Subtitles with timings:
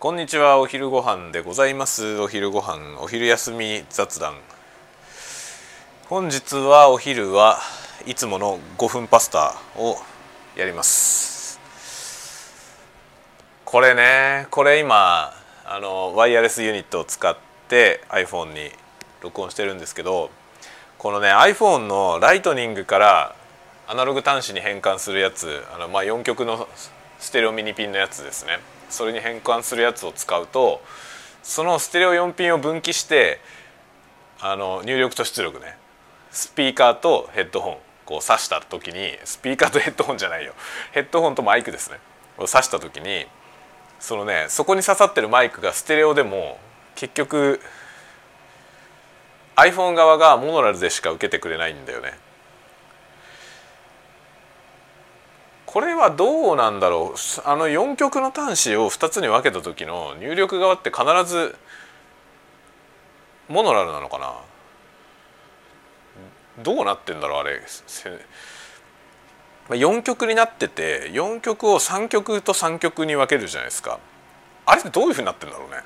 [0.00, 2.18] こんにちはお昼ご飯でございます。
[2.20, 4.32] お昼ご飯お昼休み雑談。
[6.08, 7.58] 本日はお昼は
[8.06, 9.98] いつもの5分パスタを
[10.56, 11.60] やります。
[13.66, 15.34] これねこれ今
[15.66, 17.36] あのワイヤレスユニットを使っ
[17.68, 18.70] て iPhone に
[19.20, 20.30] 録音してるんですけど
[20.96, 23.36] このね iPhone のライトニングから
[23.86, 26.68] アナログ端子に変換するやつあの、まあ、4極の
[27.18, 28.79] ステレオミニピンのやつですね。
[28.90, 30.82] それに変換するやつを使うと
[31.42, 33.40] そのステレオ4ピンを分岐して
[34.40, 35.76] あの入力と出力ね。
[36.30, 40.54] スピーカーとヘッドホンこう挿した時にスピーカーとヘッドホンじゃないよ。
[40.92, 41.98] ヘッドホンとマイクですね。
[42.38, 43.26] を挿した時に
[43.98, 46.58] そのねそこに刺さってるマイクがステレオでも
[46.94, 47.60] 結局
[49.56, 52.18] iPhone 側がモノラルでしか受けてくれないんだよね。
[55.72, 57.48] これはどうなんだろう。
[57.48, 61.54] あの4極の端子を2つに分けた時の入力側って必ず
[63.48, 64.34] モノラルなのかな。
[66.64, 67.62] どうなってんだろうあれ。
[69.68, 74.00] 4極になってて4極を3極と3極に分けるじゃないですか。
[74.66, 75.84] あれってどういうふうになってんだろうね。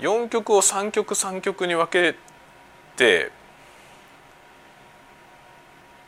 [0.00, 2.18] 4極を3極3極に分け
[2.96, 3.30] て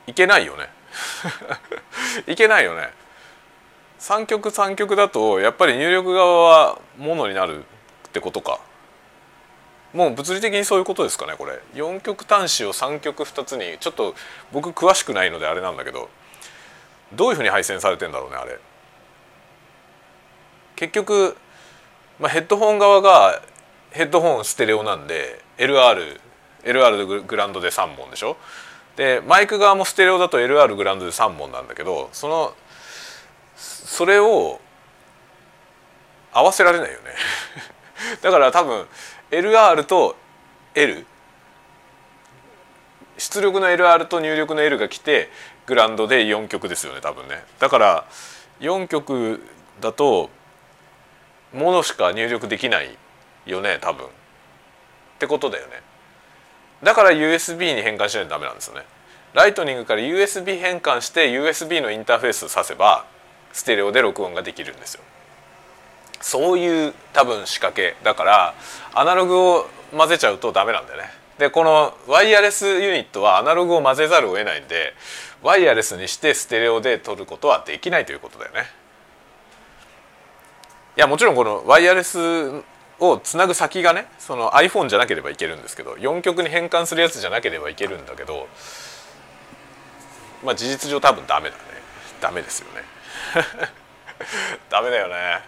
[0.06, 0.79] いけないよね。
[2.26, 2.92] いけないよね。
[4.00, 7.64] 3極3極だとやっぱり入力側はものになる
[8.08, 8.58] ってことか。
[9.92, 11.60] もう物理的にそういうことですかねこれ。
[11.74, 14.14] 4極端子を3極2つにちょっと
[14.52, 16.08] 僕詳しくないのであれなんだけど
[17.12, 18.58] どういうふうに配線されてんだろうねあれ。
[20.76, 21.36] 結局、
[22.18, 23.42] まあ、ヘッドホン側が
[23.90, 26.20] ヘッドホンステレオなんで LR
[26.62, 28.36] LR グランドで3本でしょ。
[28.96, 32.54] でマイク側もステレオだと LR グラウンドで3本なんだけどその
[33.56, 34.60] それを
[36.32, 37.10] 合わせられないよね。
[38.22, 38.86] だから多分
[39.30, 40.16] LR と
[40.74, 41.06] L
[43.18, 45.30] 出力の LR と入力の L が来て
[45.66, 47.44] グランドで4曲ですよね多分ね。
[47.58, 48.04] だから
[48.60, 49.42] 4曲
[49.80, 50.30] だと
[51.52, 52.96] ものしか入力できない
[53.44, 54.06] よね多分。
[54.06, 54.08] っ
[55.18, 55.82] てことだよね。
[56.82, 58.82] だから USB に変換しないとダメなんですよね。
[59.34, 63.06] ライトニングから USB 変換して USB のインターフェースを挿せば
[63.52, 65.02] ステレオで録音ができるんですよ。
[66.20, 67.96] そういう多分仕掛け。
[68.02, 68.54] だから
[68.94, 71.10] アナログを混ぜちゃうとダメなんだよね。
[71.38, 74.92] でこのワイヤレスユニットはアナログを混ぜざるを得ないんで
[75.42, 78.66] ワイヤレスにしてステレオで撮ることはできないということだよね。
[80.96, 82.18] いやもちろんこのワイヤレス
[83.00, 88.46] をつなぐ先がねその iPhone じゃなければいけるんですけど4極に変換するやつじゃなければいけるんだけど
[90.44, 91.62] まあ事実上多分ダメだね。
[92.20, 92.84] ダメですよね。
[94.70, 95.40] ダメだよね。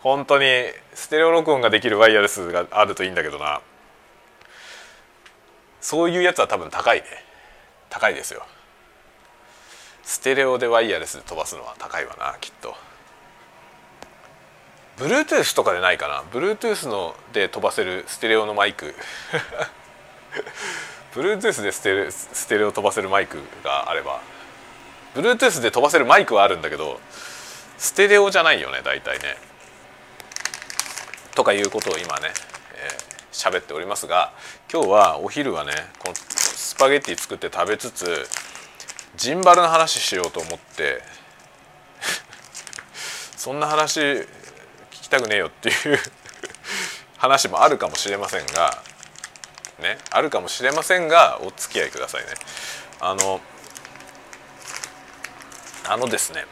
[0.00, 0.46] 本当に
[0.94, 3.60] ステレオ録音ができるワイヤレスがあるといいんだけどな。
[5.80, 7.24] そういうやつは多分高いね。
[7.88, 8.46] 高いですよ。
[10.02, 12.74] ステレオでワイヤレスで飛ばすのは高いわなきっと。
[15.00, 18.94] Bluetooth とかでないかな？Bluetooth ので飛ばせるステレオのマイク。
[21.16, 24.20] Bluetooth でステレステレオ飛ばせるマイクがあれば。
[25.14, 27.00] Bluetooth で飛ばせるマイクはあるんだけど
[27.78, 29.36] ステレオじゃないよね大体ね。
[31.34, 32.28] とかいうことを今ね
[33.32, 34.32] 喋、えー、っておりますが
[34.70, 38.28] 今日はお昼はねこのスパゲッティ作って食べつつ
[39.16, 41.02] ジンバルの話しようと思って
[43.36, 44.26] そんな話
[45.10, 45.98] たくねえよっていう
[47.18, 48.82] 話もあるかもしれませんが
[49.80, 52.28] ねあるかもしれませんがお付き合いくださいね。
[53.00, 53.40] あの
[55.88, 56.46] あのですね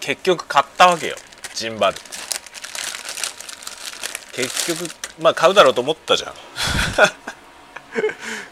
[0.00, 1.16] 結局買ったわけよ。
[1.54, 1.96] ジンバル。
[4.32, 6.34] 結局まあ買うだろうと思ったじゃん。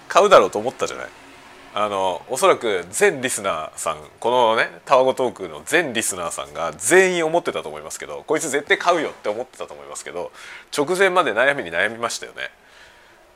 [0.08, 1.08] 買うだろうと思ったじゃない。
[1.80, 10.32] あのおそらく全リスナーさんこのねタワゴトークの全リスナーさんが全員思ってたと思いますけどこいつ絶対買うよって思ってたと思いますけど
[10.76, 12.50] 直前まで悩みに悩みましたよね。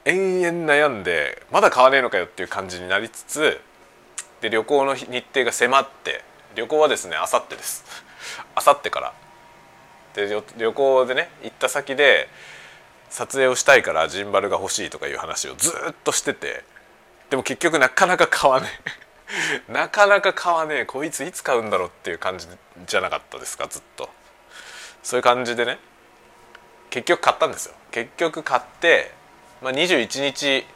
[0.05, 3.61] 延々悩んでまだ買わねえのかよっていう感じになりつつ
[4.41, 6.25] で旅行の日程が迫って
[6.57, 7.85] 旅行はですねあさってです。
[8.57, 9.13] あさってから。
[10.15, 12.29] で旅行でね行った先で
[13.09, 16.65] 撮影をしたいからジンバルが欲しいとかいう話をずっとしてて
[17.33, 18.67] でも結局なかなか買わね
[19.67, 19.73] え。
[19.73, 20.85] なかなか買わねえ。
[20.85, 22.47] こいついつ買うんだろうっていう感じ
[22.87, 24.11] じゃなかったですかずっと。
[25.03, 25.79] そういう感じでね。
[26.91, 27.75] 結局買ったんですよ。
[27.91, 29.15] 結局買って、
[29.63, 30.67] まあ、21日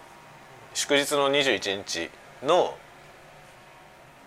[0.73, 2.11] 祝日の21日
[2.43, 2.75] の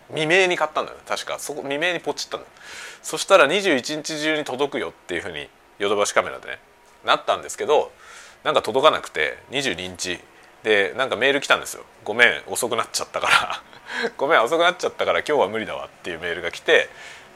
[0.09, 0.99] 未明に買ったんだよ。
[0.99, 1.39] ね確か。
[1.39, 2.51] そこ未明にポチったんだよ。
[3.01, 5.49] そしたら21日中に届くよっていうふうに
[5.79, 6.59] ヨドバシカメラでね
[7.03, 7.91] なったんですけど
[8.43, 10.19] なんか届かなくて22日
[10.63, 13.61] でなんかメール来たんですよ「ごめん遅くなっちゃったから。
[14.17, 16.89] ごめん遅くなっちゃったから今日は無理だわ」っていうメールが来て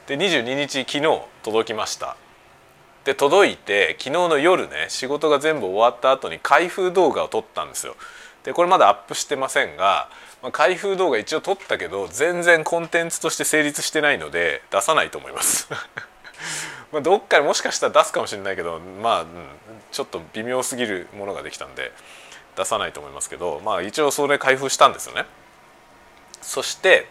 [0.06, 2.16] で22日昨日届きました。
[3.04, 7.96] で届いて昨日の夜ね仕事が全部終わった後に開封動画を撮ったんですよ。
[8.44, 10.08] でこれまだアップしてませんが、
[10.42, 15.68] まあ、開封動画一応撮ったけど全然コンテンツとして成立してないので出さないと思います。
[16.92, 19.26] まあどっかでもしかしたら出すかもしれないけどまあ、うん、
[19.90, 21.92] ちょっと微妙すぎるものができたんで。
[22.56, 25.24] 出さないと思いますけどまあ一応それ開封したんですよね。
[26.40, 27.08] そして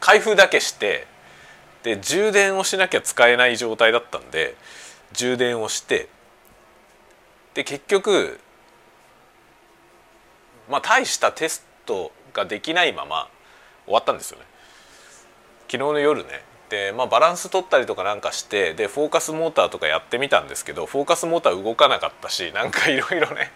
[0.00, 1.06] 開封だけして
[1.82, 4.56] で充電をしなきゃ使えない状態だったんで
[5.12, 6.08] 充電をして
[7.54, 8.40] で結局
[10.68, 13.28] まあ大したテストができないまま
[13.84, 14.44] 終わったんですよね。
[15.68, 16.48] 昨日の夜ね。
[16.68, 23.50] で、まあ、バランス取ったりとかなんかしてでフォーカスモーターとかやってみたんですけどフォーカスモーター動かなかったしなんかいろいろね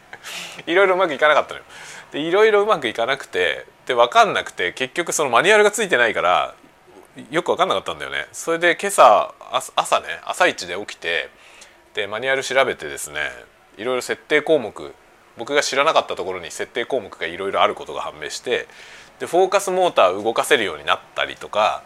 [0.66, 1.64] いろいろうまくいかなかったのよ。
[2.12, 6.54] でいろいろうまくいかなくてで分かんなくて結局そのマニュアルがついてないから
[7.30, 8.26] よく分かんなかったんだよね。
[8.32, 9.34] それで今朝
[9.76, 11.30] 朝ね朝一で起きて
[11.94, 13.30] でマニュアル調べてですね
[13.76, 14.94] いろいろ設定項目
[15.38, 18.66] 僕が知らなかったところに設定項目がいろいろあることが判明して
[19.18, 21.82] でフォーカスモーターを動かせるようになったりとか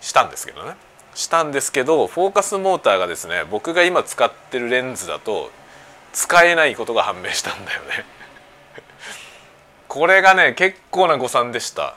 [0.00, 0.74] したんですけどね
[1.14, 5.50] したんですけどフォーカスモーターがですね僕が今使ってるレンズだと
[6.14, 8.04] 使えないことが判明したんだよね。
[9.88, 11.96] これがね結構な誤算でした。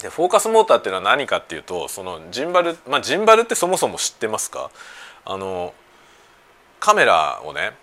[0.00, 4.70] でフォーカスモーターっていうのは何かっていうとそのジンバルまあジンバルってそもそも知ってますか？
[5.24, 5.74] あの
[6.80, 7.76] カメラをね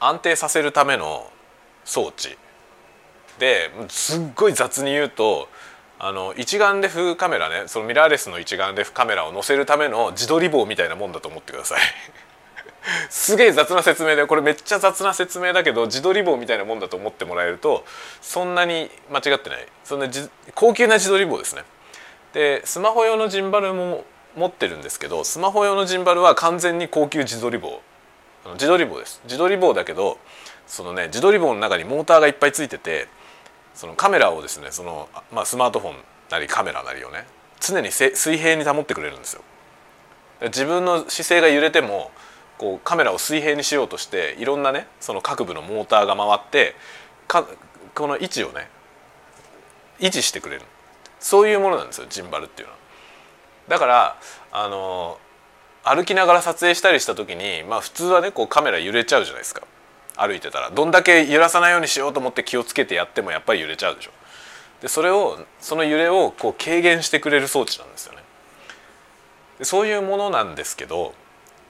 [0.00, 1.30] 安定させるための
[1.84, 2.38] 装置。
[3.38, 5.50] ですっごい雑に言うと
[5.98, 11.80] あの一眼レフカメラねそのミラーレスの一眼レフカメラを載せるための自撮り棒みたいなもんだと思ってください。
[13.10, 17.84] すげえ雑な説明でこれめっちゃ雑な説明だけど自撮り棒みたいなもんだと思ってもらえると
[18.20, 19.66] そんなに間違ってない。
[19.84, 20.08] そんな
[20.54, 21.62] 高級な自撮り棒ですね。
[22.32, 24.04] でスマホ用のジンバルも
[24.36, 27.80] 持ってるんですけどスマホ用のジンバルは完全に高級自撮り棒。
[28.54, 29.20] 自撮り棒です。
[29.24, 30.18] 自撮り棒だけど
[30.66, 33.08] そのね自撮り棒の中にモーターがいっぱいついてて
[33.74, 35.94] そのカメラをですねその、まあ、スマートフォン
[36.30, 37.26] なりカメラなりをね
[37.60, 39.42] 常に水平に保ってくれるんですよ。
[40.42, 42.10] 自分の姿勢が揺れても
[42.58, 46.74] こうカメラを水平にしようとしていろんなねその各部のモーターが回って
[47.28, 47.46] か
[47.94, 48.68] この位置をね
[49.98, 50.62] 維持してくれる
[51.20, 52.78] そういうものなんですよジンバルっていうのは。
[53.68, 54.16] だから
[54.52, 55.18] あの
[55.82, 59.62] 歩きながら撮影したりした時にまあ普通はねこうカメラ揺れちゃうじゃないですか
[60.16, 64.10] 歩いてたらどんだけ揺らさないようにしようと思って気をつけてやってもやっぱり揺れちゃうでしょ。
[64.80, 68.22] でそれをその揺れをこう軽減してくれる装置なんですよね。
[69.58, 71.14] でそういうものなんですけど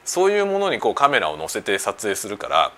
[0.07, 2.73] そういうものにこうカメラを載せて撮影するから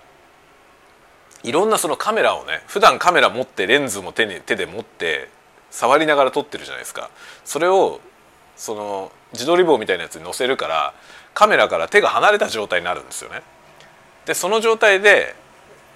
[1.43, 5.29] いろんなそのカメラをね普段カメラ持ってレンズも手に手で持って
[5.69, 7.09] 触りながら撮ってるじゃないですか
[7.45, 8.01] それを
[8.57, 10.93] その自撮り棒みたいなやつに載せるから
[11.33, 13.41] カメラから手が離れた状態になるんですよね。
[14.25, 15.35] でその状態で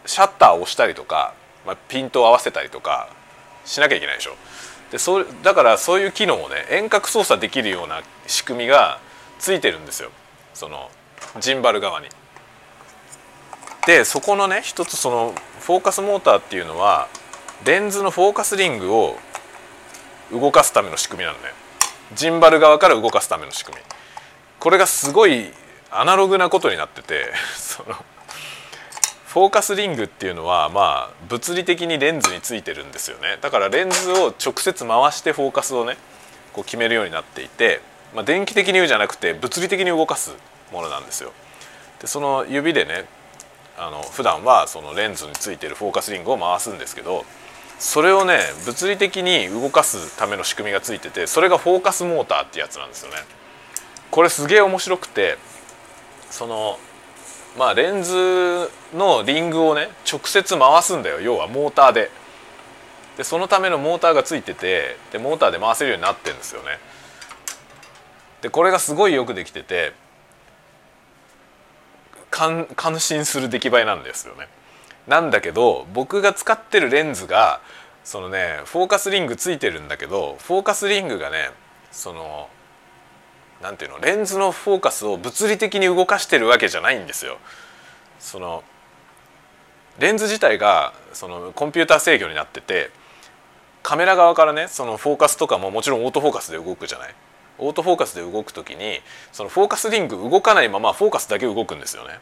[0.06, 1.34] シャッターを押したりとか、
[1.66, 3.10] まあ、ピントを合わせたりとか
[3.66, 4.36] しなきゃいけないでしょ。
[4.92, 9.00] でそだからそういう機能をね遠隔操作できるような仕組みが
[9.40, 10.12] ついてるんですよ
[10.54, 10.92] その
[11.40, 12.08] ジンバル側に。
[13.86, 17.10] でそこのね一つそのフォーカスモーターっていうのは
[17.66, 19.18] レンズのフォーカスリングを
[20.32, 21.46] 動かすための仕組みなのね。
[22.16, 23.84] ジンバル側から動かすための仕組み。
[24.60, 25.52] これがすごい
[25.92, 27.96] アナログなことになってて その
[29.28, 33.38] フォーカスリングっていうのはまあ物理的にレンズについてるんですよね。
[33.42, 35.98] だからレンズを直接回してフォーカスをね
[36.54, 37.82] こう決めるようになっていて、
[38.14, 40.34] まあ、電気的に言うじゃなくて物理的に動かす
[40.74, 41.32] ものなんですよ。
[42.02, 43.06] でその指でね
[43.78, 47.26] あの普段はそのレンズについてるフォーカスリングを回すんですけど
[47.80, 53.18] それをね物理的に動かすための仕組みがついててそれがフォーカスモーターってやつなんですよね。
[54.12, 55.38] これすげえ面白くて
[56.30, 56.78] その
[57.58, 62.12] まあレンズのリングをね直接回すんだよ要はモーターで。
[63.18, 66.80] でそのためのモーターがついててでモーターで回せるようになってるんですよね。
[68.42, 69.94] でこれがすごいよくできてて
[72.34, 74.48] 感感心する出来栄えなんですよね。
[75.08, 77.62] なんだけど僕が使ってるレンズが
[78.04, 81.52] そのねフォーカスリングついてるんだけどフォーカスリングがね
[81.92, 82.50] その
[83.62, 87.38] なんていうのレンズのフォーカスを物理的に動かしてるわけじゃないんですよ。
[88.20, 88.64] その
[90.00, 92.90] レンズ自体がそのコンピューター制御になってて
[93.84, 97.14] カメラ側からねそのフォーカスとかももちろんオートフォーカスで動くじゃない
[97.68, 99.00] オートフォーカスで動く時に
[99.32, 102.20] そのフォーカスリング動かないままフォーカスだけ動くんですよね。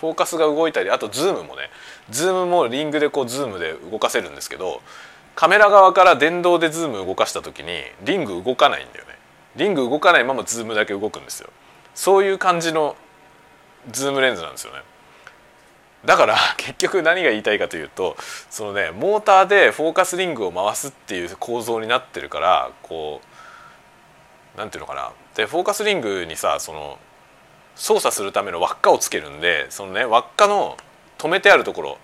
[0.00, 1.70] フォーカスが動いたりあとズームもね
[2.10, 4.82] ズームもリングでこうズームで動かせるんですけど
[5.34, 9.16] カメラ側から電動でズーム動かした時にリング動かないんだよね。
[9.56, 11.50] リング動かないままズームだけ動くんですよ。
[11.94, 12.96] そういう感じの
[13.90, 14.80] ズームレンズなんですよね。
[16.04, 18.16] だから 結局何が言いたいかというと
[18.50, 23.35] そのねモーターでフォーカスリングを回すっていう構造になってるからこう
[24.56, 25.12] なんていうのかな。
[25.34, 26.98] でフォーカスリングにさその
[27.74, 30.76] 操作するための輪っかをつけるんでそのね輪っかの
[31.18, 31.98] 止めてあるところ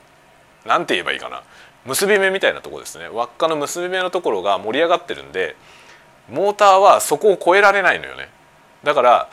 [0.67, 1.43] 何て言えばいいかな。
[1.85, 3.09] 結び目みたいなとこですね。
[3.09, 5.57] 輪っかの結び目のところが盛り上がってるんで
[6.31, 8.29] モーターはそこを越えられないのよね。
[8.85, 9.29] だから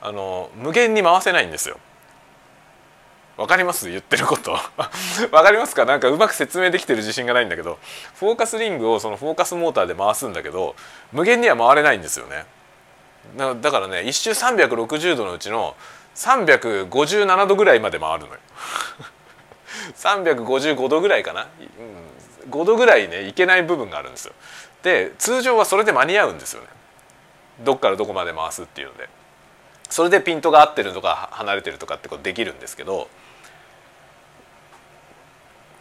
[0.00, 1.78] あの無限に回せないんですよ。
[3.38, 3.88] わかります？
[3.88, 4.50] 言ってること。
[5.30, 5.84] わかりますか？
[5.84, 7.78] なんかうまく説明できてる自信がないんだけど。
[8.16, 10.74] フォーカスリングをそのフォーカスモーターで回すんだけど
[11.12, 12.44] 無限には回れないんですよね。
[13.60, 15.76] だからね一周360度のうちの
[16.16, 18.40] 357度ぐらいまで回るのよ。
[19.96, 21.46] 355度ぐらいかな、
[22.44, 24.34] うん、5度ぐらいねいけない部分があるんですよ。
[24.82, 26.68] で通常はそれで間に合うんですよね。
[27.60, 29.08] どっからどこまで回すっていうので。
[29.90, 33.08] それでピントが合ってるとか離れてるとかってことできるんですけど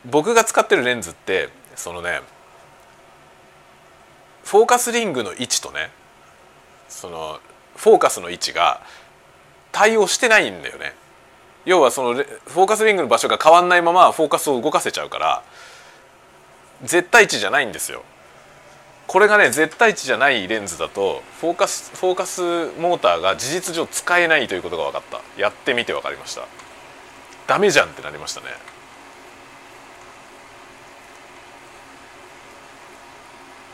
[0.09, 2.21] 僕が使ってるレンズってそのね
[4.45, 5.89] フォーカスリングの位置とね
[6.87, 7.39] その
[7.75, 8.81] フォーカスの位置が
[9.71, 10.95] 対応してないんだよね。
[11.65, 15.43] 要はそのフォーカスリングの場所が変わんないままフォーカスを動かせちゃうから
[16.83, 18.03] 絶対値じゃないんですよ。
[19.05, 22.41] これがね絶対値じゃないレンズだとフォーカスフォーカス
[22.79, 25.01] モーターが事実上使えないということが分かっ
[25.35, 25.41] た。
[25.41, 26.43] やってみて分かりました。
[27.47, 28.47] ダメじゃんってなりましたね。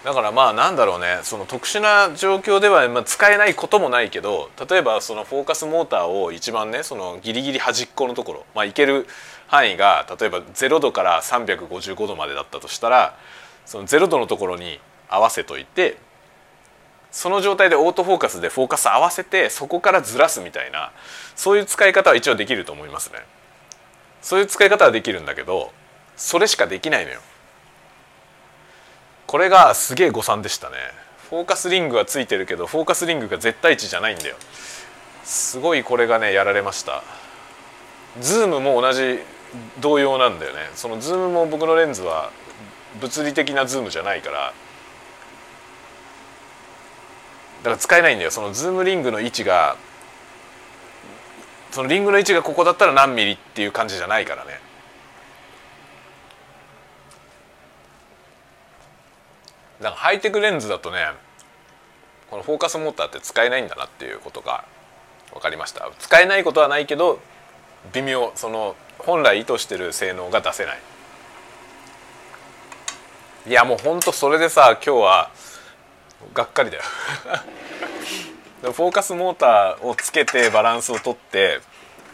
[0.04, 9.08] だからまあなんだろうねその特殊な状況では使えないこともないけど例えばそのフォーカスモーターを一番ねそのギリギリ端っこのところまあいける
[9.48, 13.18] 範囲が例えば0度から355度までだったとしたら
[13.66, 15.98] その0度のところに合わせといて
[17.12, 20.92] その状態でオートフォーカスでフォーカス合わせてそこからずらすみたいな
[21.36, 23.20] そういう使い方は一応できると思いますね。
[24.22, 25.72] そういう使い方はできるんだけど
[26.18, 27.22] それしかできないのよ。
[29.34, 30.76] これがすげえ誤算でしたね。
[31.28, 34.36] フォーカスリングはついてるけどフォーカスリングが絶対値じゃないんだよ。
[35.24, 37.02] すごいこれがねやられました。
[38.22, 39.18] ズームも同じ
[39.82, 40.70] 同様なんだよね。
[40.76, 42.30] そのズームも僕のレンズは
[43.02, 44.54] 物理的なズームじゃないから。
[47.64, 48.30] だから使えないんだよ。
[48.30, 49.78] そのズームリングの位置が
[51.72, 54.62] そのリングの位置がここだったら何ミリっていう感じじゃないからね。
[59.84, 60.98] だからハイテクレンズだとね
[62.30, 64.66] このフォーカスモーターって使えないんだなっていうことが
[65.34, 65.92] 分かりました。
[66.00, 67.20] 使えないことはないけど
[67.92, 68.32] 微妙。
[68.36, 70.80] その本来意図してる性能が出せない。
[73.46, 75.32] いやもうほんとそれでさ今日は
[76.34, 76.84] がっかりだよ。
[78.64, 81.60] フォーカスモーターをつけてバランスをとって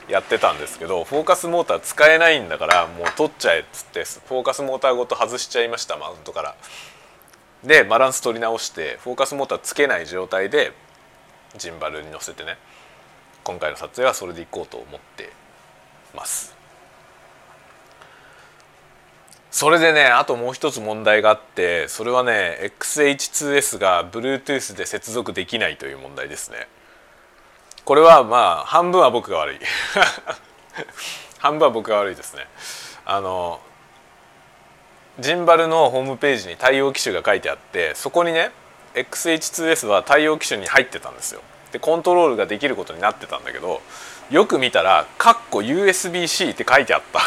[0.10, 6.56] やってたんですけどフォーカスモーター使えないんだからもう取っちゃえっつってフォーカスモーターごと外しちゃいましたマウントから。
[7.64, 10.72] でバランス取り直してフォーカスモーターつけない状態で
[11.58, 12.58] ジンバルに乗せてね
[13.44, 15.32] 今回の撮影はそれでいこうと思って
[16.16, 16.56] ます。
[19.52, 26.68] それでねあともう一つ問題があってそれはね XH2S が Bluetooth で接続できないという問題ですね。
[27.84, 29.60] これはまあ半分は僕が悪い。
[31.40, 32.48] 半分は僕が悪いですね。
[33.06, 33.60] あの
[35.20, 38.52] ジンバルのホームページに対応機種が書いてあってそこにね
[38.96, 41.42] XH2S は対応機種に入ってたんですよ。
[41.72, 43.82] でコントロールができることになってたんだけど
[44.32, 47.22] よく見たら「カッコ USB-C」って書いてあった。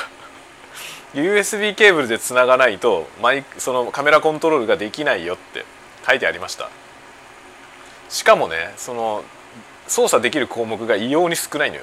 [1.15, 5.67] USB ケーブルでつながないとマイそのカメラコントロールができないよって
[6.09, 6.71] 書いてありました。
[8.09, 9.23] しかもねその
[9.87, 11.83] 操作できる項目が異様に少ないのよ。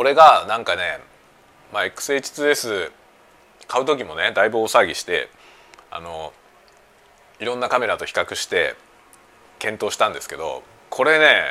[0.00, 0.98] これがなんかね、
[1.74, 2.90] まあ、XH2S
[3.68, 5.28] 買う時もねだいぶ大騒ぎして
[5.90, 6.32] あの
[7.38, 8.76] いろんなカメラと比較して
[9.58, 11.42] 検討したんですけどこれね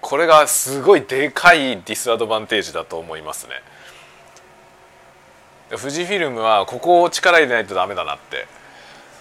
[0.00, 3.52] これがすごいでかいディスアドバンテージだと思いますね。
[5.68, 8.46] 富士フィルムはここを力入れないとダメだなって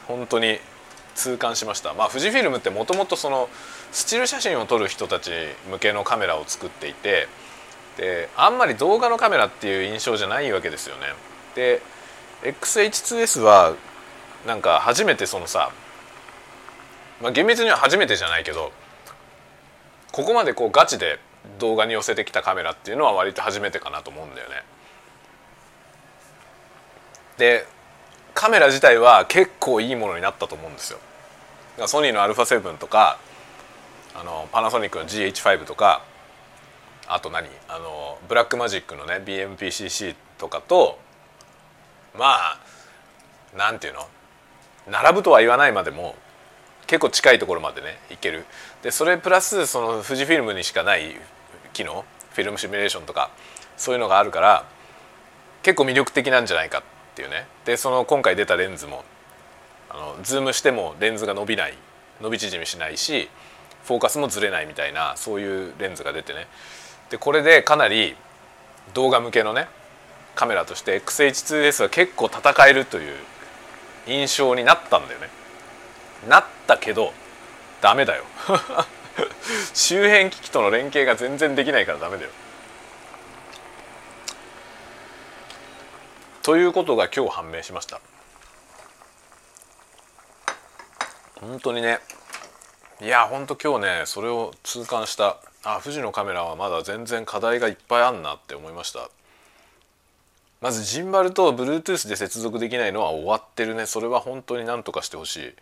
[0.07, 0.59] 本当に
[1.15, 3.49] 痛感しましたまあ富士フィルムってもともとその
[3.91, 5.31] スチール写真を撮る人たち
[5.69, 7.27] 向けのカメラを作っていて
[7.97, 11.01] であんまり動画のカメラっていう印象じゃないわけですよね
[11.55, 11.81] で
[12.43, 13.75] XH2S は
[14.47, 15.71] なんか初めてそのさ
[17.21, 18.71] まあ厳密には初めてじゃないけど
[20.11, 21.19] ここまでこうガチで
[21.59, 24.63] 動画に寄せてきたカメラっていうのは割と初めてかなと思うんだよね。
[27.37, 27.65] で
[28.33, 30.99] カメラ自体は結構いいものになったと思うんですよ。
[31.87, 33.17] ソニーの α7 とか
[34.13, 36.03] あのパナソニックの GH5 とか
[37.07, 37.47] あと何？
[37.67, 40.99] あのブラックマジックのね BMPCC とかと
[42.17, 42.59] まあ
[43.57, 44.07] なんていうの？
[44.89, 46.15] 並ぶとは言わないまでも
[46.87, 48.45] 結構近いところまでねいける。
[48.81, 51.15] でそれプラスその富士フィルムにしかない
[51.73, 52.05] 機能？
[52.31, 53.31] フィルムシミュレーションとか
[53.77, 54.65] そういうのがあるから
[55.61, 56.83] 結構魅力的なんじゃないかっ
[57.15, 57.45] ていうね。
[57.65, 59.03] でその今回出たレンズも
[59.89, 61.73] あのズームしてもレンズが伸びない
[62.21, 63.29] 伸び縮みしないし
[63.83, 66.47] フォーカスもずれないみたいなそういうレンズが出てね。
[67.13, 68.15] でこれでかなり
[68.95, 69.67] 動画向けのね
[70.33, 73.15] カメラとして XH2S は結構戦えるという
[74.07, 75.29] 印象になったんだよね。
[76.27, 77.13] なったけど
[77.81, 78.23] ダメだよ。
[79.75, 82.31] 周辺機器との連携が全然できないからダメだよ。
[86.41, 88.01] ということが今日判明しました。
[91.39, 91.99] 本当にね。
[93.01, 95.37] いや本当今日ねそれを痛感した。
[95.63, 99.09] あ富士のカメラはまだ全然課題がいっぱいあんなって思いました。
[100.61, 103.85] まずジンバルと Bluetooth で接続できないのは終わってるね。
[103.85, 105.53] それは本当になんとかしてほしい。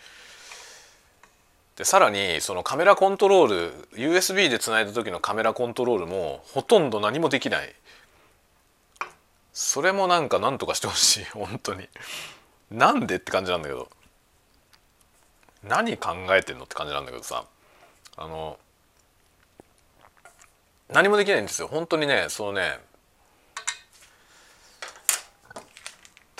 [1.75, 7.74] でさらにそのカメラコントロール USB でつないだ時のカメラコントロールもほとんど何もできない。
[9.53, 11.25] それもなんかなんとかしてほしい。
[11.34, 11.89] 本当に。
[12.70, 13.89] なんでって感じなんだけど。
[15.63, 17.46] 何考えてんのって感じなんだけどさ。
[18.17, 18.60] あの
[20.92, 21.68] 何もできないんですよ。
[21.68, 22.80] 本当にねそのね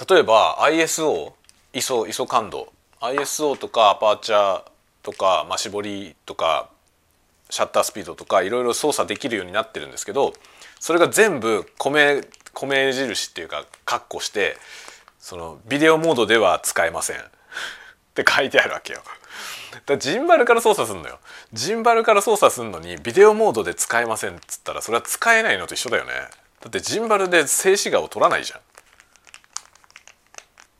[0.10, 1.34] 例えば ISO
[1.74, 2.72] ISO, ISO 感度。
[3.00, 4.64] ISO とかアパーチャー
[5.01, 6.70] とか、まあ、絞りとか
[7.50, 10.33] シャッタースピードとかいろいろ操作できるようになってるんですけど
[10.79, 12.22] それが全部米
[12.53, 14.55] 米印っていうかカッコして
[15.20, 17.18] そのビデオモードでは使えません。
[17.18, 17.22] っ
[18.14, 19.01] て書いてあるわけよ。
[19.86, 21.20] だジンバルから操作すんのよ。
[21.53, 26.12] ジンバルから操作すんのにビデオモードで使えませんっつったらそれは使えないのと一緒だよね。
[26.62, 28.60] だってジンバルで静止画を撮らないじゃん。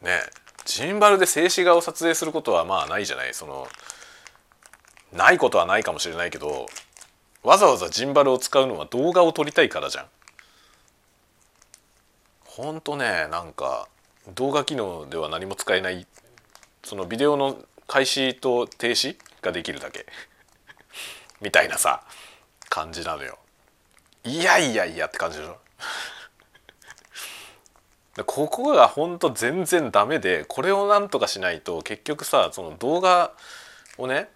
[0.06, 0.20] ね
[0.66, 3.68] ジンバルで静止画を撮影することはまあないじゃないその
[5.12, 6.68] ないことはないかもしれないけど
[7.44, 10.06] わざわざジンバルを使うのは動画を撮りたいからじゃん。
[12.46, 13.88] ほんとねなんか
[14.36, 16.06] 動画機能では何も使えない
[16.84, 17.58] そのビデオの
[17.92, 20.06] 開始と停止ができるだけ
[21.42, 22.04] みたいなさ
[22.70, 23.38] 感じなのよ。
[24.24, 25.58] いやいやいやって感じでしょ。
[28.26, 33.34] ここがほんと全然ダメでこれをなんとかしないと結局さその動画
[33.98, 34.30] をね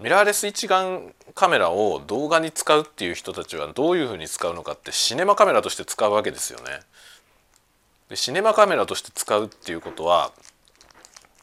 [0.00, 6.80] ミラーレス一眼カメラを動画に使うっていう人たちはどういうふうに使うのかってシネマカメラとして使うわけですよね。
[8.08, 10.32] でシネマカメラとして使うっていうことは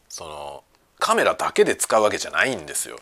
[0.09, 0.63] その
[0.99, 2.99] カメラだけで使うわけじゃないんですよ。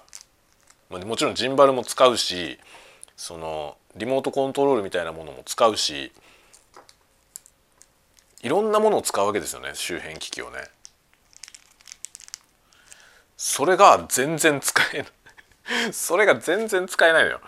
[0.90, 2.58] もちろんジンバルも使うし
[3.18, 6.14] そのリモートコントロールみたいなものも使うし
[8.42, 10.60] いろんなものを使うわけですよね周辺機器をね。
[13.36, 15.04] それが全然使えな
[15.90, 17.42] い それが全然使えないのよ。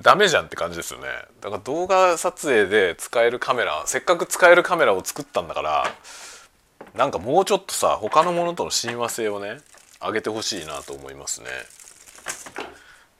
[0.00, 1.08] ダメじゃんって感じですよね。
[1.40, 5.92] だから動画撮影で使えるカメラせっかく使えるカメラを作ったんだから
[6.98, 9.58] なんかもうちょっとさ他のものとの親和性をね
[10.00, 11.46] 上げてほしいなと思いますね。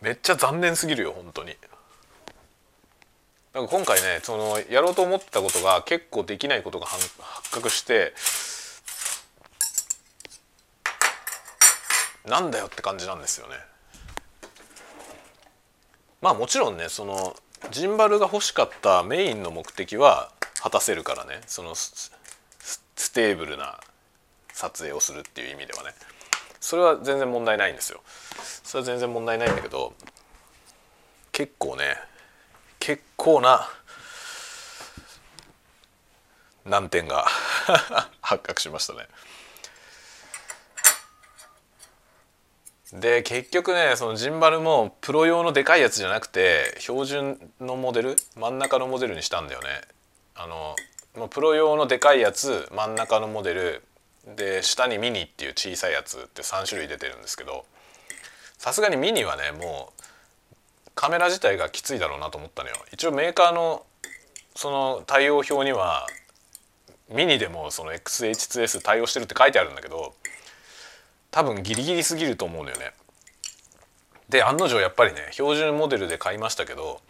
[0.03, 1.55] めっちゃ残念すぎるよ本当に。
[3.55, 7.09] なんか今回ねそのやろうと思ってたことが結構できないことが発
[7.53, 8.15] 覚して
[12.27, 13.55] なんだよって感じなんですよね。
[16.21, 17.37] まあもちろんねその
[17.71, 21.77] ジンバルが欲しかったメインの目的は果たせるからねその
[23.09, 23.81] stable な
[24.53, 25.93] 撮影をするっていう意味ではね
[26.61, 29.95] それは全然問題ないんですよそれは全然問題ないんだけど
[31.33, 31.97] 結構ね
[32.79, 33.67] 結構な
[36.67, 37.25] 難点が
[38.21, 39.09] 発覚しましたね。
[42.93, 49.81] で結局ねそのジンバルもプロ用のでかいやつじゃなくて標準のモデル真ん中のモデルにしたんだよね。
[50.35, 50.77] あの
[51.27, 53.83] プロ用のでかいやつ真ん中のモデル
[54.37, 57.65] で下にミニっていう小さいやつって3種類出てるんですけど
[58.59, 60.03] さすがにミニはねもう
[60.95, 63.85] カメラ自体がきついだろうなと思ったのよ一応メーカーの
[64.55, 66.07] その対応表には
[67.11, 70.15] ミニでもその XH2S 対応してるって書いてあるんだけど
[71.31, 72.93] 多分ギリギリすぎると思うのよね。
[74.29, 77.01] で案の定やっぱりね標準モデルで買いましたけど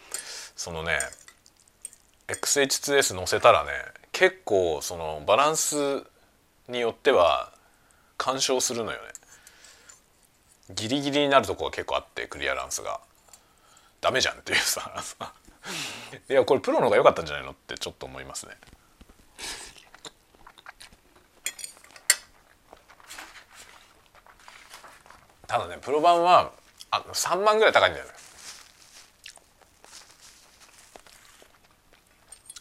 [0.55, 0.99] そのね
[2.27, 3.71] XH2S 乗せたらね
[4.19, 6.03] 結構そのバランス
[6.67, 7.53] によっては
[8.17, 9.03] 干渉するのよね。
[10.75, 12.99] ギリギリになるとこが結構あってクリアランスが。
[14.01, 14.91] ダメじゃんっていうさ。
[16.29, 18.57] いやこれプロの方が良かったんじゃないのってちょっと思いますね。
[25.47, 26.51] ただねプロ版は
[26.91, 28.11] あ3万ぐらい高いんだよね。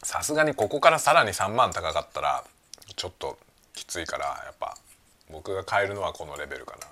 [0.08, 2.42] さすがにここからさらに3万高かったら
[2.96, 3.38] ちょっと
[3.74, 4.74] きついからやっぱ
[5.30, 6.86] 僕が買えるのはこのレベルかな。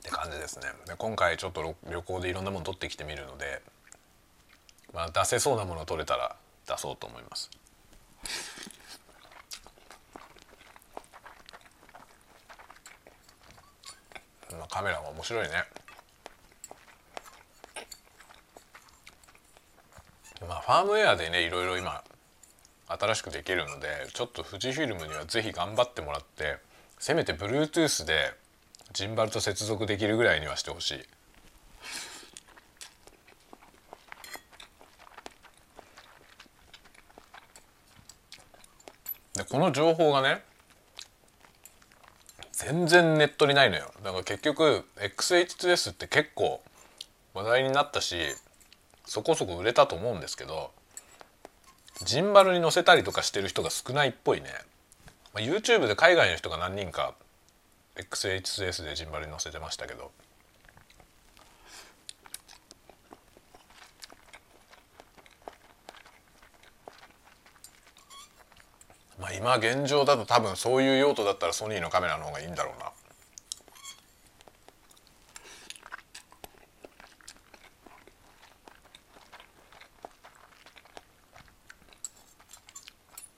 [0.00, 0.66] って感じですね。
[0.86, 3.62] で今回ちょっと旅行でいろんなもの取ってきてみるので、
[4.92, 6.36] まあ、出せそうなもの取れたら
[6.68, 7.48] 出そうと思います。
[14.52, 15.64] まあ、カメラも面白いね。
[20.46, 22.02] まあファームウェアでねいろいろ今
[22.86, 26.58] 新しくできるのでちょっと富士フィルムには是非頑張ってもらって
[26.98, 28.34] せめて Bluetooth で
[28.92, 31.04] ジンバルと接続できるぐらいにはしてほしい。
[39.34, 40.42] でこの情報がね
[42.52, 46.60] 全然ネットにないのよだから結局 XH2S って結構
[47.32, 48.16] 話題になったし
[49.06, 50.70] そこそこ売れたと思うんですけど
[52.02, 54.48] ジンバルに載せたりとかしてる人が少ないっぽいね、
[55.34, 57.14] まあ、YouTube で海外の人が何人か
[57.96, 60.10] XHS でジンバルに載せてましたけど。
[69.20, 72.90] まあ今現状だと多分そういう用途だったらソニーのカメラの方がいいんだろうな。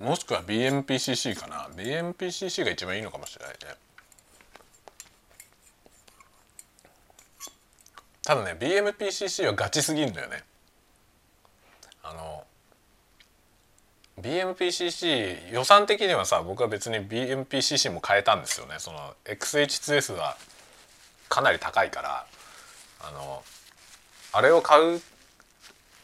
[0.03, 1.69] もしくは BMPCC かな。
[1.77, 3.59] BMPCC が一番いいのかもしれないね。
[8.25, 10.43] ただね BMPCC はガチすぎんだよね。
[12.03, 12.45] あの
[14.21, 18.75] BMPCC 予算的にはさ僕は別に BMPCC も変えたんですよね。
[18.79, 20.37] その XH2S は
[21.29, 22.27] かなり高いから。
[23.05, 23.43] あの
[24.33, 25.01] あれを買うっ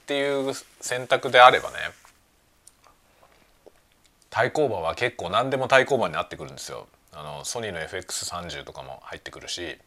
[0.07, 1.77] ていう選択であればね
[4.31, 6.87] 対抗馬は結構何でも対抗馬になってくるんですよ。
[7.12, 9.79] あのソニーの FX30 とかも入ってくるし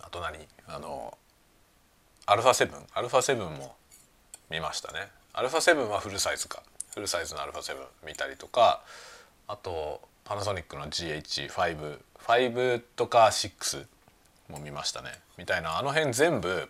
[0.00, 0.36] あと何？
[0.66, 1.16] あの
[2.26, 3.74] アルファ7アルファ7も
[4.50, 5.08] 見ましたね。
[5.32, 6.62] アルファ7はフルサイズか。
[6.92, 8.82] フルサイズのアルファ7見たりとか
[9.46, 13.86] あとパナソニックの GH55 とか6
[14.48, 15.10] も見ましたね。
[15.38, 16.68] みたいなあの辺全部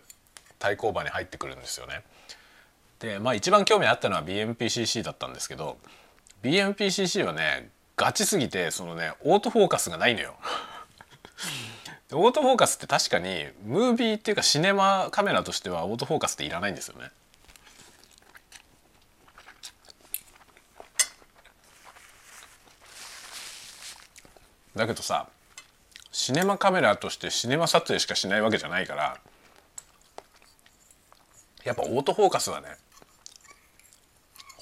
[0.59, 2.03] 対抗馬に入ってくるんですよね。
[3.01, 5.77] でまあ一番興味あったのは BMPCC だったんですけど
[6.43, 10.35] BMPCC はねガチすぎてそのねオートフォーカスがないのよ。
[12.13, 17.09] オートフォーカスって確かにムービーっていうかシネマカメラとしてはオートフォーカスっていらないんですよね。
[24.75, 25.27] だけどさ
[26.11, 29.17] シネマカメラとしてシネマ撮影しかしないわけじゃないから
[31.63, 32.67] やっぱオートフォーカスはね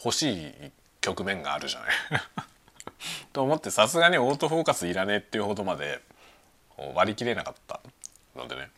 [0.04, 1.90] 欲しい局面があるじゃない。
[3.34, 6.02] と思ってさすがにオートフォーカスいらねえっていうほどまで
[6.94, 7.82] 割り切れなかった
[8.36, 8.70] のでね。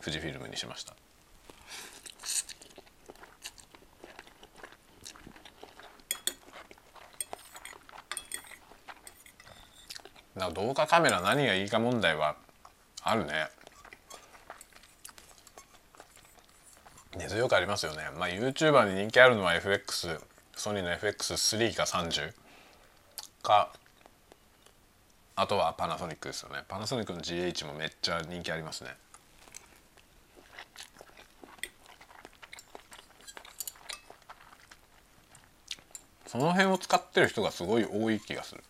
[0.00, 0.94] 富士フィルムにしました。
[10.36, 12.36] だ動画カメラ何がいいか問題は
[13.02, 13.48] あるね。
[17.22, 18.02] 根強くありますよね。
[18.18, 20.18] まあ YouTuber に人気あるのは FX
[20.56, 22.32] ソニーの FX3 か30
[23.42, 23.72] か
[25.34, 26.64] あとはパナソニックですよね。
[26.68, 28.90] パナソニックの GH もめっちゃ人気ありますね。
[36.26, 38.64] その辺を使ってる人がすごい多い気がする。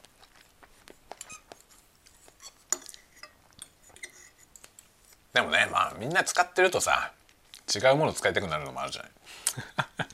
[5.33, 7.13] でもねまあみんな使ってるとさ
[7.75, 9.13] 違うもの使いたくなるのもあるじゃない。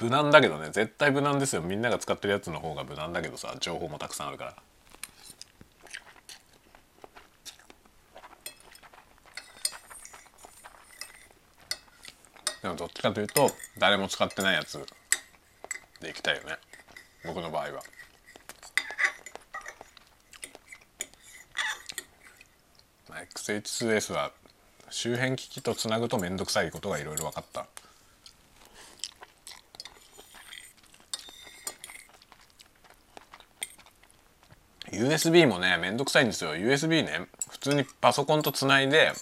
[0.00, 1.62] 無難だけどね絶対無難ですよ。
[1.62, 4.56] みんなが使ってるやつの方が無難だけどさ情報もたくさんあるから。
[12.62, 14.84] でもどっちかというと誰も使ってないやつ
[16.00, 16.58] でいきたいよね。
[17.24, 17.82] 僕の場合は。
[23.34, 24.32] XH2S は
[24.92, 27.66] 周辺機器とつなぐと面倒くさいことがいろいろ分かった。
[34.92, 36.54] USB もねめんどくさいんですよ。
[36.54, 39.12] USB ね普通にパソコンとつないで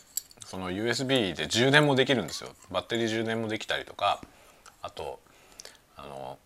[0.45, 2.51] その USB で充電もできるんですよ。
[2.73, 4.21] バッテリー充電もできたりとか
[4.83, 5.21] あと
[5.97, 6.39] あの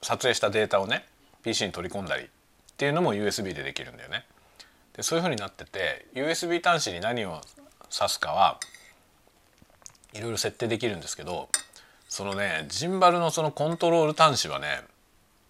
[0.00, 1.04] 撮影したデータをね
[1.42, 2.26] PC に取り込んだりっ
[2.78, 4.24] ていうのも USB でできるんだよね。
[4.94, 7.42] でそういう風になってて USB 端子に何を
[7.94, 8.58] 挿すかは
[10.12, 11.48] いろいろ設定できるんですけど
[12.08, 14.82] そのねジンバルのそのコントロール端子はね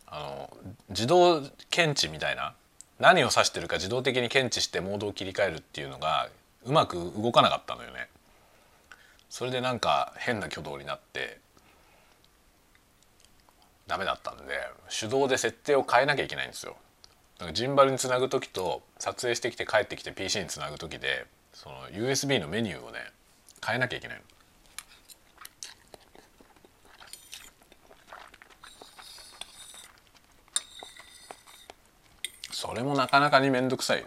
[0.07, 0.57] あの
[0.91, 2.53] 自動検知みたいな
[3.01, 6.29] 何を指してるか自動的に検知してモードを切り替えるっていうのが
[6.67, 8.09] うまく動かなかったのよね。
[9.31, 11.39] それでなんか変な挙動になって
[13.87, 14.55] ダメだったんで
[14.89, 16.77] 手動で設定を変えなきゃいけないんですよ。
[17.55, 22.99] ジンバルにつなぐ時と撮影してきて帰ってきて PC につなぐ時でその USB のメニューをね
[23.65, 24.23] 変えなきゃいけないの。
[32.51, 34.07] それもなかなかに面倒くさいね。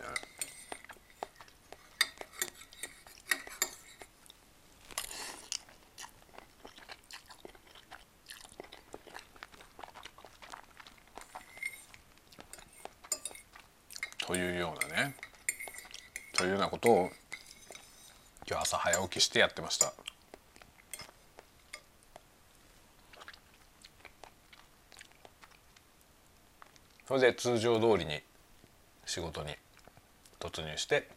[14.26, 15.16] というようなね
[16.36, 17.10] というようなことを
[18.50, 19.94] 今日朝早起きしてやってました。
[27.08, 28.22] それで通常通りに
[29.06, 29.56] 仕事に
[30.40, 31.10] 突入して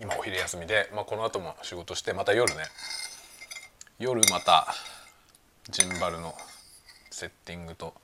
[0.00, 2.64] 今お昼休みで、まあ、この後も仕事してまた夜ね。
[3.98, 4.74] 夜また
[5.70, 6.34] ジンバルの
[7.10, 7.94] セッティングと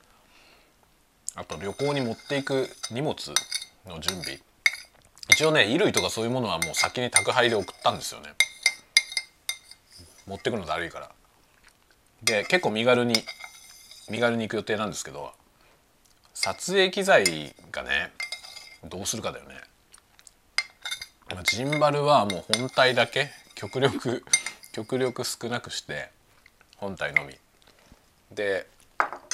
[1.35, 3.15] あと旅行に持っていく荷物
[3.85, 4.39] の準備
[5.31, 8.29] 一応ね衣類とかそういうものはもう先に宅配で送ったんですよね。
[10.27, 11.11] 持ってくのだるいから。
[12.23, 13.15] で結構身軽に
[14.09, 15.33] 身軽に行く予定なんですけど
[16.33, 18.11] 撮影機材がね
[18.83, 19.55] どうするかだよね。
[21.43, 24.23] ジンバルはもう本体だけ極力
[24.71, 26.11] 極力少なくして
[26.77, 27.35] 本体のみ。
[28.31, 28.67] で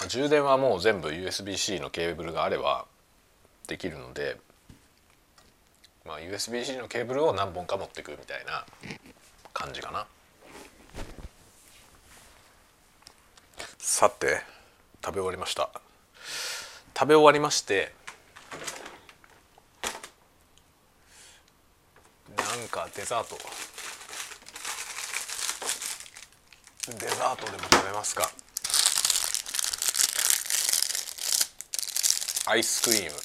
[0.08, 2.86] 充電はもう全部 USB-C のケーブルがあれば
[3.68, 4.38] できるので、
[6.06, 8.66] まあ、USB-C のケーブルを何本か持ってくみたいな
[9.54, 10.08] 感じかな。
[13.78, 14.42] さて
[15.04, 15.70] 食べ終わりました。
[16.98, 17.94] 食べ終わりまして
[22.36, 23.38] なんかデザート。
[26.88, 28.32] デザートでも食べますか。
[32.48, 33.18] アイスクリーム。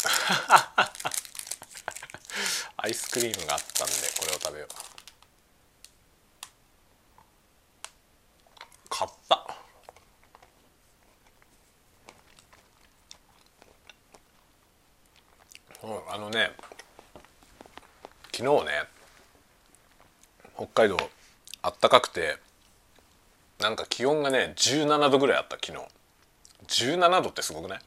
[2.84, 4.68] アイスクリームがあったんでこれを食べよう。
[8.90, 9.46] 買った。
[16.10, 16.50] あのね
[18.34, 18.82] 昨日ね
[20.54, 20.98] 北海道
[21.62, 22.36] あったかくて
[23.60, 25.78] なんか気温がね17度ぐらいあった昨日。
[26.66, 27.80] 17度ってすごくない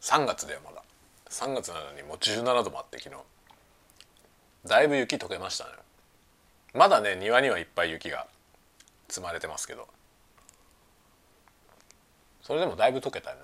[0.00, 0.81] ？3月だよまだ。
[1.32, 3.16] 3月なのにもう17度もあって昨日。
[4.68, 5.70] だいぶ雪溶けましたね。
[6.74, 8.26] まだね庭にはいっぱい雪が
[9.08, 9.88] 積まれてますけど。
[12.42, 13.42] それでもだいぶ溶けたよね。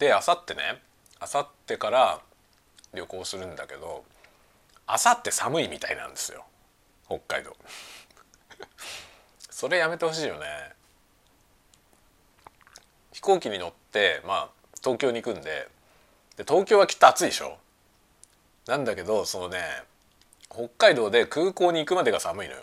[0.00, 0.82] であさってね
[1.20, 2.20] あさってから
[2.92, 4.04] 旅行するんだけど
[4.86, 6.44] あさって寒いみたいなんですよ。
[7.06, 7.56] 北海道。
[9.48, 10.77] それやめてほしいよね。
[13.18, 14.48] 飛行機に乗ってまあ
[14.80, 15.66] 東京に行くんで
[16.36, 17.58] で東京はきっと暑いでしょ？
[18.68, 19.58] なんだけどそのね
[20.48, 22.62] 北海道で空港に行くまでが寒いのよ。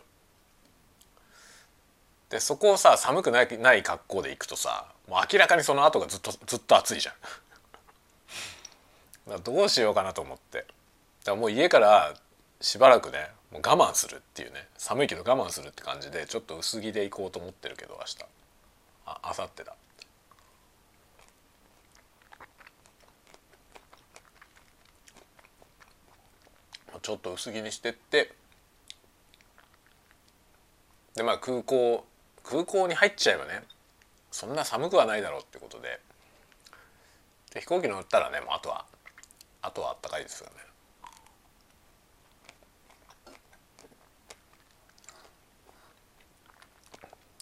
[2.30, 7.12] でそこをさ寒くないない格好で行くとさもう明らかにその後がずっとずっと暑いじゃ
[9.36, 9.44] ん。
[9.44, 10.60] どうしようかなと思って。
[10.60, 10.70] だか
[11.32, 12.14] らもう家から
[12.62, 18.20] しばらくねもう我慢するっていうね寒いけど我慢するって感じでちょっと薄着で行こうと思ってるけど明日。
[19.06, 19.76] あ明後日だ。
[27.06, 28.34] ちょっと薄着にしてって
[31.14, 32.04] でまあ空港
[32.44, 33.62] 空港に入っちゃえばね
[34.32, 36.00] そんな寒くはないだろうってことで
[37.54, 38.86] で飛行機乗ったらねもうあとは
[39.62, 40.56] あとはあったかいですよね。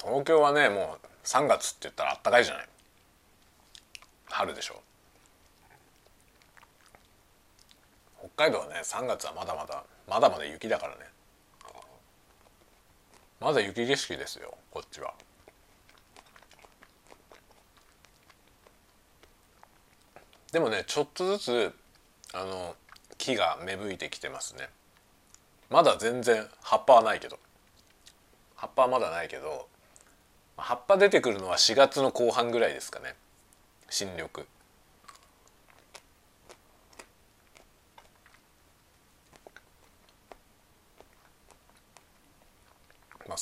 [0.02, 2.67] 東京はねもう3月って言ったらあったかいじゃない
[4.26, 4.82] 春でしょ
[8.35, 11.01] 北海道はね3月はまだまだまだまだ雪だからね。
[13.39, 15.13] まだ雪景色ですよこっちは。
[20.51, 21.73] でもねちょっとずつ
[22.33, 22.75] あの
[23.17, 24.69] 木が芽吹いてきてますね。
[25.69, 27.37] まだ全然葉っぱはないけど。
[28.55, 29.67] 葉っぱはまだないけど
[30.55, 33.15] 葉っぱ出てくるのは4月の後半ぐらいですかね。
[33.89, 34.29] 新緑。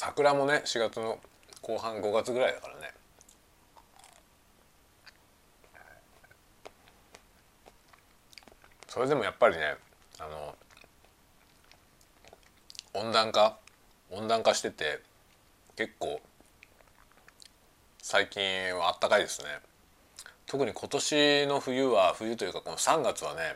[0.03, 1.19] 桜もね4月の
[1.61, 2.91] 後半5月ぐらいだからね。
[8.87, 9.75] それでもやっぱりね
[10.17, 10.55] あの
[12.95, 13.59] 温暖化
[14.09, 15.01] 温暖化してて
[15.75, 16.19] 結構
[18.01, 18.41] 最近
[18.75, 19.49] はあったかいですね。
[20.47, 23.55] 特に今年の冬は冬というかこの3月はね、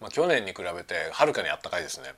[0.00, 2.14] まあ、去年に比べてはるかにあったかいですね。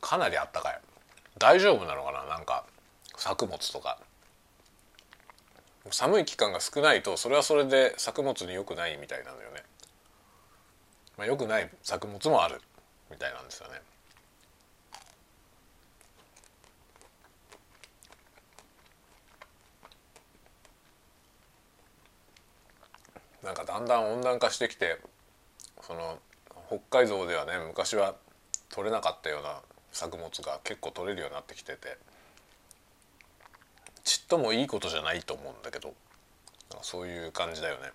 [0.00, 0.80] かなりあったかい。
[1.38, 2.24] 大丈夫なのかな？
[2.24, 2.64] なんか
[3.16, 3.98] 作物とか。
[5.90, 9.62] 寒い期間が少ないとそれはそれで作物に良くないみたいなのよね、
[11.16, 12.60] まあ、良くない作物もある。
[13.10, 13.80] みたいなんですよね。
[23.42, 24.98] なんかだんだん温暖化してきて
[25.80, 26.18] その
[26.66, 28.14] 北海道ではね昔は
[28.68, 29.62] 取れなかったような
[29.98, 31.98] 作物が結構取れるようになってきてて
[34.04, 35.92] ちっともいいことじゃないと思うんだけど
[36.82, 37.90] そういう感じだよね。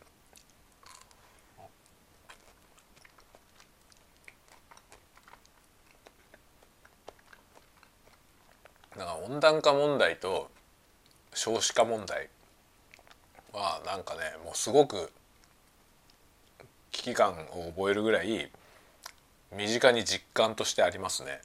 [8.97, 10.51] なんか温暖化問題と
[11.33, 12.29] 少子化問題
[13.53, 15.09] はなんかねもうすごく
[16.91, 18.51] 危機感を覚えるぐらい
[19.55, 21.41] 身近に実感としてありますね。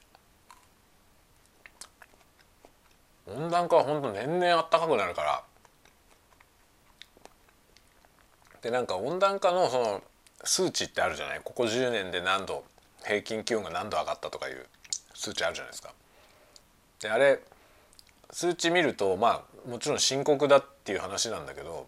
[3.37, 5.45] 温暖化は本当年々あったかくなるから
[8.63, 10.03] でなんか温暖化のその
[10.45, 11.41] 数値ってあるじゃない？
[11.45, 12.65] ここ10年で何度
[13.05, 14.67] 平均気温が何度上がったとかいう
[15.15, 15.93] 数値あるじゃないですか。
[17.01, 17.41] であれ
[18.31, 21.87] 数値見るとまあもちろん深刻だっていう話なんだけど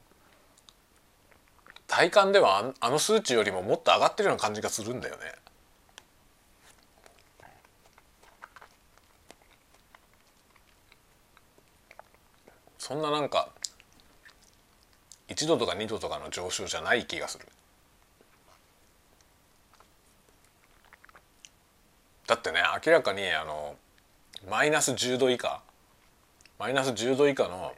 [1.87, 5.23] 体感ではあの数値よりももっと上がってるような感じがするんだよね。
[12.91, 13.51] そんななんか
[15.29, 17.47] 1度とか2度とかの上昇じゃない気がする。
[22.27, 23.77] だってね明らかにあの
[24.51, 25.63] マイナス10度以下
[26.59, 27.75] マイナス10度以下の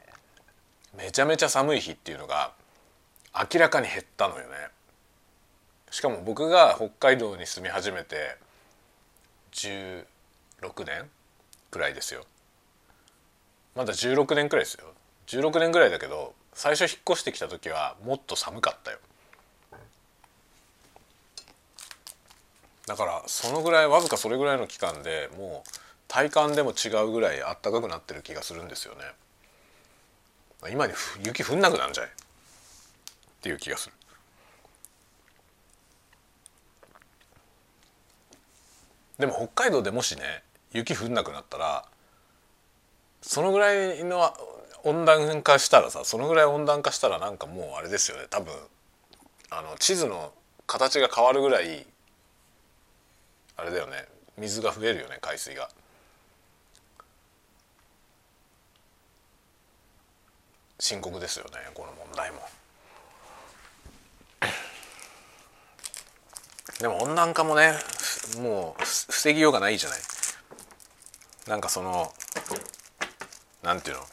[0.97, 2.51] めちゃめちゃ寒い日っていうのが
[3.35, 4.55] 明らかに減ったのよね。
[5.91, 8.35] しかも僕が北海道に住み始めて
[9.51, 10.05] 16
[10.87, 11.07] 年
[11.69, 12.25] くらいですよ。
[13.75, 14.87] まだ16年くらいですよ。
[15.27, 18.99] 16年ぐらいだけど最初引っ越してきた時はもっと寒かったよ。
[22.85, 25.69] だからそのぐらいわずかそれぐらいの期間でもう
[26.09, 29.01] 体感でも違うぐらいあったかくなってる気がするんですよね。
[30.69, 30.93] 今に
[31.25, 32.11] 雪降んなくなるんじゃない？
[32.11, 32.15] っ
[33.41, 33.93] ていう気がする。
[39.17, 41.85] でも北海道でもしね雪降んなくなったら
[43.21, 44.33] そのぐらいの
[44.83, 48.53] 温暖化したらさそのぐらい温暖化したらなんかもうあれですよね多分
[49.49, 50.33] あの地図の
[50.67, 51.85] 形が変わるぐらい
[53.55, 54.05] あれだよね
[54.37, 55.69] 水が増えるよね海水が。
[60.79, 62.41] 深刻ですよねこの問題も。
[66.79, 67.73] でも温暖化もね
[68.41, 69.99] もう防ぎようがないじゃない。
[71.47, 72.11] なんかその
[73.61, 74.03] なんていうの？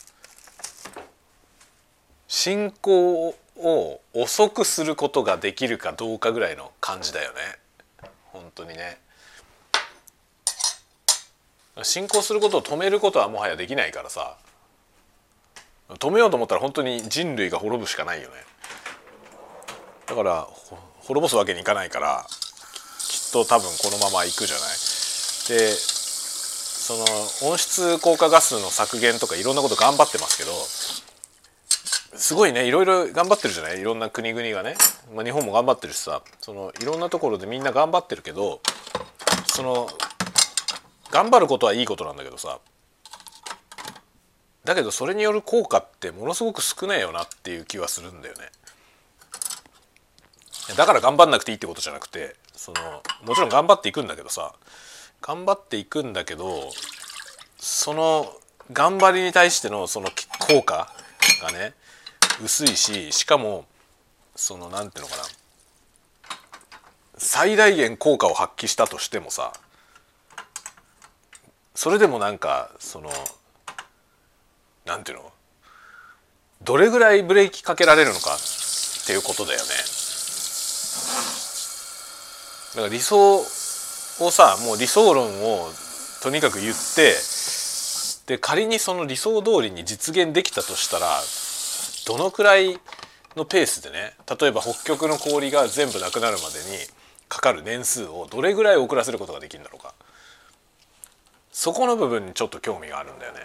[2.42, 7.38] 進行を遅くすることができるかどうかぐらいの感じだよね。
[8.32, 8.98] 本当にね。
[11.82, 14.38] 進行することを止めることはもはやできないからさ。
[15.90, 18.36] 止めようと思ったら本当に人類が滅ぶしかないよね。
[20.06, 20.48] だから
[21.00, 22.24] 滅ぼすわけにいかないから
[23.00, 24.68] きっと多分このままいくじゃない。
[25.58, 30.52] でその温室効果ガスの削減とかいろんなこと頑張ってますけど
[32.20, 33.80] すごいねいろいろ頑張ってるじゃない？
[33.80, 34.76] いろんな国々がね、
[35.14, 36.22] まあ、日本も頑張ってるしさ。
[36.40, 38.60] そのいろんなところでみんな頑張ってるけど
[39.46, 39.88] その
[41.10, 42.58] 頑張ることはいいことなんだけどさ。
[44.64, 48.50] だけどそれによる効果ってものすごく少ないよなっていう気はするんだよね。
[50.76, 54.52] だから頑張んなくていいってことじゃなくてそのもちろん頑張っていくんだけどさ。
[55.22, 56.70] 頑張っていくんだけど
[57.58, 58.32] その
[58.72, 60.08] 頑張りに対してのその
[60.48, 60.90] 効果
[61.42, 61.74] がね
[62.42, 63.66] 薄いししかも
[64.34, 65.22] その何ていうのかな
[67.16, 69.52] 最大限効果を発揮したとしてもさ
[71.74, 73.10] それでもなんかその
[74.86, 75.32] なんていうの？
[76.62, 79.66] どれぐらいブレーキかけられるのかっていうことだよね。
[82.74, 83.44] だから理想を
[84.30, 85.70] さもう理想論を
[86.22, 87.14] とにかく言って
[88.26, 91.06] で仮にその理想通りに実現できたとしたら
[92.06, 92.78] どのくらい
[93.36, 96.78] のペースでね例えば北極の氷が全部なくなるまでに
[97.28, 99.94] かかる年数をどれぐらい遅らせることができるんだろうか。
[101.52, 103.40] そこの部分にちょっと興味があるんだよね。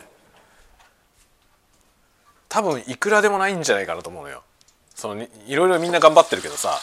[2.49, 4.43] 多分いくらでもないんじゃないかなと思うのよ。
[4.95, 6.79] そのいろいろみんな頑張ってるけどさ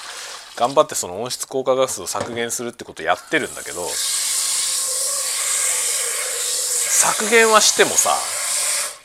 [0.57, 3.87] 頑張ってその温室効果ガスを削減するってことやってるんだけど
[6.91, 8.11] 削減はしてもさ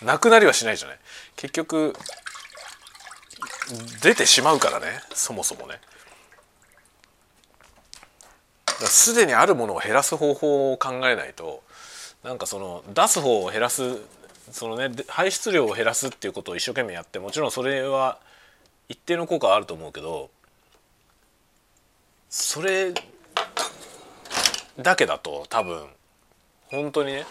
[0.05, 0.99] なくなりはしないじゃない。
[1.37, 1.95] 結局
[4.01, 5.79] 出てしまうからねそもそもね。
[8.79, 11.63] すでにあるものを減らす方法を考えないと
[12.23, 13.97] なんかその出す方を減らす
[14.51, 18.19] そのね排出量を減らすっていうことを一生懸命やってもちろんそれは
[18.87, 20.29] 一定の効果はあると思うけど
[22.29, 22.93] それ
[24.79, 25.87] だけだと多分
[26.69, 27.25] 本当にね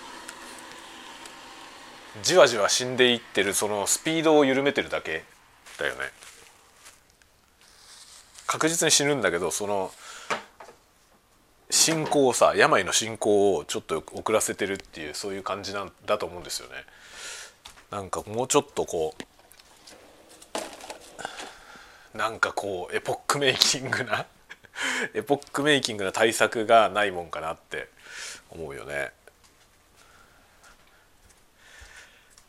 [2.23, 5.25] じわじわ死んでいってるそのスピードを緩めてるだけ。
[5.79, 6.01] だよね。
[8.47, 9.91] 確実に死ぬんだけどその
[11.69, 16.75] 進行をさ病の進行をちょっと遅らせてるっていうそういう感じなんだと思うんですよね。
[17.91, 19.15] なんかもうちょっとこ
[22.15, 24.27] うなんかこうエポックメイキングな
[25.13, 27.89] エポックメイキングな対策がないもんかなって
[28.51, 29.13] 思うよね。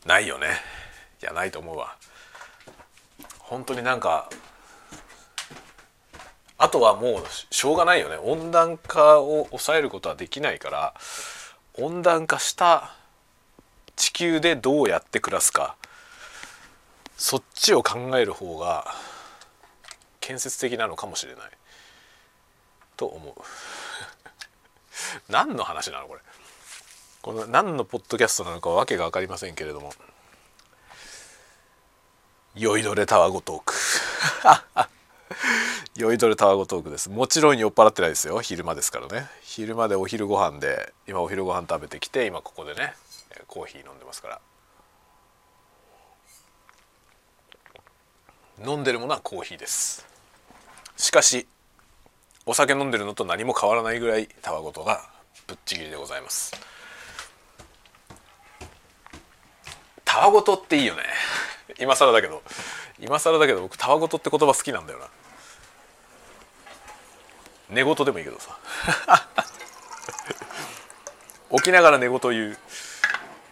[0.06, 0.60] ないよね。
[1.20, 1.96] いやないと思うわ。
[3.48, 4.28] 本当になんか
[6.58, 8.16] あとはもうしょうがないよね。
[8.16, 10.94] 温暖化を抑えることはできないから
[11.74, 12.94] 温暖化した
[13.94, 15.76] 地球でどうやって暮らすか。
[17.16, 18.94] そっちを考える方が
[20.20, 21.44] 建設的なのかもしれない。
[22.96, 23.34] と思う。
[25.30, 26.20] 何の話なのこれ。
[27.22, 29.92] この何のポッドキャストなのかわけが分かりませんけれども。
[32.58, 33.74] 酔いどれタワゴトーク
[35.94, 37.08] 酔いどれタワゴトークです。
[37.08, 38.40] もちろん酔っ払ってないですよ。
[38.40, 39.28] 昼間ですからね。
[39.42, 42.94] 昼間でお昼ご飯で今お昼ご飯食べてきて今ここでね
[43.46, 44.40] コーヒー飲んでますから。
[48.66, 50.04] 飲んでるものはコーヒーです。
[50.96, 51.46] しかし
[52.44, 55.08] お酒飲んでるのと何も変わらないぐらいタワゴトが
[55.46, 56.52] ぶっちぎりでございます。
[60.04, 61.04] タワゴトっていいよね。
[61.78, 62.42] 今更だけど
[62.98, 65.08] 今更だけど僕タワゴトって言葉好きなんだよな。
[67.70, 68.58] 寝言でもいいけどさ。
[71.50, 72.58] 起きながら寝言言う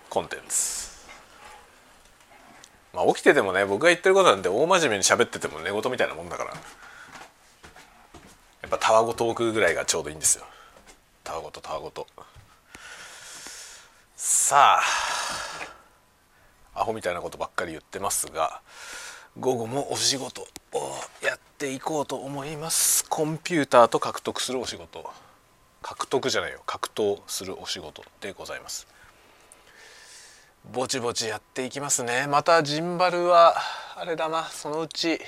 [0.09, 0.87] コンテンツ。
[2.95, 6.55] まあ起きててもね僕が言ってることなんて大真面目に喋ってても寝言みたいなもんだから。
[6.55, 6.59] や
[8.67, 10.47] っぱたわごトークぐらいがちょうどいいんですよ。
[11.23, 12.07] たわごとたわごと。
[14.17, 15.66] さあ。
[16.77, 18.61] アホみたいなことばっかり言ってますが
[19.39, 20.47] 午後もお仕事を
[21.23, 23.05] やっていこうと思います。
[23.09, 25.05] コンピューターと獲得するお仕事。
[25.83, 26.63] 獲得じゃないよ。
[26.67, 28.87] 格闘するお仕事でございます。
[30.73, 32.27] ぼちぼちやっていきますね。
[32.27, 33.55] またジンバルは
[33.95, 34.45] あれだな。
[34.45, 35.21] そのうち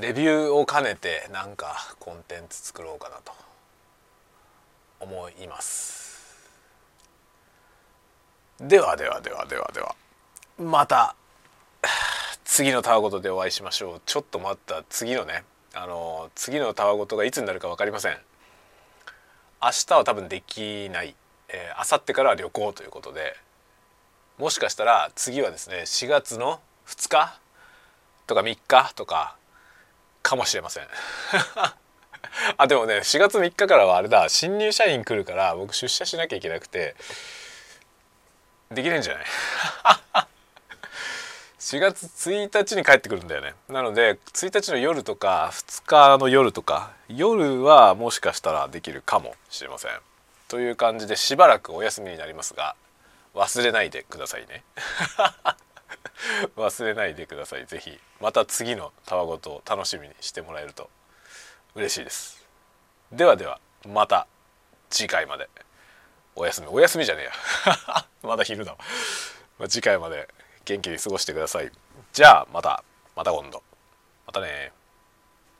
[0.00, 3.32] レビューを兼ねてなんかコンテンツ作ろうかなと
[5.00, 6.05] 思います。
[8.60, 9.94] ではではではではでは。
[10.58, 11.14] また
[12.44, 14.00] 次のたわごとでお会いしましょう。
[14.06, 14.82] ちょっと待った。
[14.88, 15.44] 次のね。
[15.74, 18.16] あの次のたわごとがいつになるか分かりません。
[19.62, 21.14] 明日は多分できない。
[21.48, 23.36] えー、明後日からは旅行ということで。
[24.38, 27.38] もしかしたら次はですね4月の2日？
[28.26, 28.94] とか3日？
[28.94, 29.36] とか？
[30.22, 30.84] かもしれません。
[32.56, 34.30] あでもね4月3日からはあれだ。
[34.30, 36.96] 新入社員来るから僕出社しなきゃいけなくて。
[38.70, 39.24] できるんじゃない
[41.58, 43.54] ？4月1日に帰ってくるんだよね。
[43.68, 49.90] なので1日の夜とか2日の夜とか夜はもしかしたらできるかもしれません。
[50.48, 52.76] という感じでしばらくお休みになりますが
[53.34, 54.64] 忘れないでくださいね。
[56.56, 57.66] 忘れないでください。
[57.66, 60.90] 是非また次のたわごとを楽しみにしてもらえると
[61.74, 62.44] 嬉しいです。
[63.12, 64.26] ではではまた
[64.90, 65.48] 次回まで。
[66.36, 67.32] お休みお休みじゃねえや。
[68.22, 68.76] まだ昼だ、
[69.58, 70.28] まあ、次回まで
[70.64, 71.72] 元気に過ごしてください。
[72.12, 72.84] じゃあまた
[73.16, 73.62] また今度。
[74.26, 74.72] またね